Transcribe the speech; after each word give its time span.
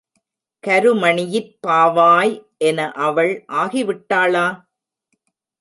கருமணியிற் 0.63 1.51
பாவாய் 1.61 2.33
என 2.61 2.79
அவள் 3.01 3.33
ஆகிவிட்டாளா? 3.55 4.45